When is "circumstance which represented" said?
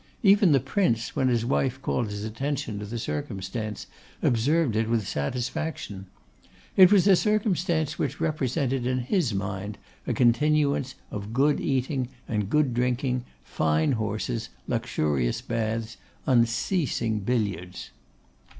7.15-8.87